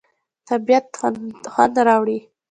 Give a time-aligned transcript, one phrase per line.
[0.47, 0.85] طبیعت
[1.53, 2.19] خوند راوړي.